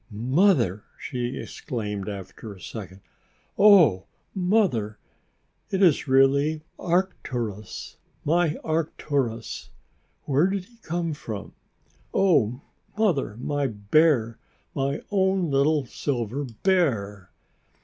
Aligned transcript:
"Mother!" 0.09 0.83
she 0.97 1.37
exclaimed 1.37 2.09
after 2.09 2.53
a 2.55 2.59
second, 2.59 3.01
"oh, 3.55 4.07
Mother! 4.33 4.97
Mother! 4.97 4.97
is 5.91 5.97
it 5.99 6.07
really 6.07 6.63
Arcturus, 6.79 7.97
my 8.25 8.57
Arcturus? 8.63 9.69
Where 10.23 10.47
did 10.47 10.65
he 10.65 10.77
come 10.81 11.13
from? 11.13 11.53
Oh, 12.15 12.61
Mother, 12.97 13.37
my 13.37 13.67
bear, 13.67 14.39
my 14.73 15.03
own 15.11 15.51
little 15.51 15.85
silver 15.85 16.45
bear!" 16.45 17.29